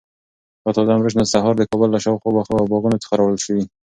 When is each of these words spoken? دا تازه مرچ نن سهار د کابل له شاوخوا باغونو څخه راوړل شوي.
دا 0.63 0.69
تازه 0.75 0.91
مرچ 0.97 1.13
نن 1.19 1.27
سهار 1.33 1.53
د 1.57 1.63
کابل 1.71 1.89
له 1.91 1.99
شاوخوا 2.05 2.31
باغونو 2.71 3.01
څخه 3.03 3.13
راوړل 3.19 3.39
شوي. 3.45 3.63